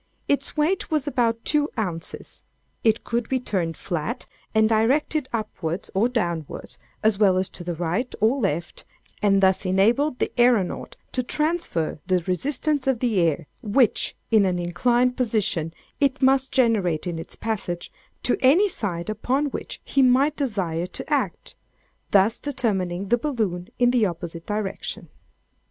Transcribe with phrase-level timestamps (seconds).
[0.27, 2.41] Its weight was about two ounces.
[2.83, 7.75] It could be turned flat, and directed upwards or downwards, as well as to the
[7.75, 8.83] right or left;
[9.21, 14.57] and thus enabled the æronaut to transfer the resistance of the air which in an
[14.57, 17.91] inclined position it must generate in its passage,
[18.23, 21.53] to any side upon which he might desire to act;
[22.09, 25.09] thus determining the balloon in the opposite direction.